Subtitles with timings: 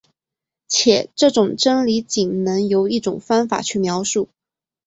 [0.67, 4.29] 且这种真理仅能由一种方法去描述。